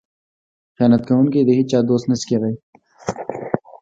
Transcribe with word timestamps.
خیانت 0.75 1.01
کوونکی 1.09 1.39
د 1.45 1.49
هیچا 1.59 1.79
دوست 1.89 2.05
نشي 2.11 2.25
کیدی. 2.29 2.53